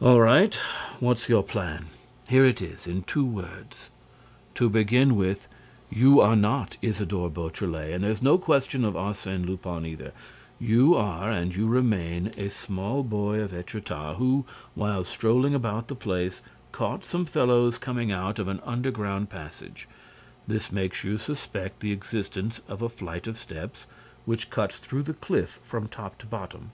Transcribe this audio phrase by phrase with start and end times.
[0.00, 0.54] "All right.
[1.00, 1.86] What's your plan?"
[2.28, 3.88] "Here it is, in two words.
[4.54, 5.48] To begin with,
[5.90, 10.12] you are not Isidore Beautrelet and there's no question of Arsène Lupin either.
[10.60, 14.44] You are and you remain a small boy of Étretat, who,
[14.76, 16.40] while strolling about the place,
[16.70, 19.88] caught some fellows coming out of an underground passage.
[20.46, 23.88] This makes you suspect the existence of a flight of steps
[24.24, 26.70] which cuts through the cliff from top to bottom."